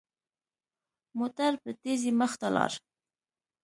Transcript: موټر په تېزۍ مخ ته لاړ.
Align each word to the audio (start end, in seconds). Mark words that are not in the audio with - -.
موټر 1.17 1.51
په 1.63 1.69
تېزۍ 1.81 2.11
مخ 2.19 2.31
ته 2.41 2.47
لاړ. 2.55 2.71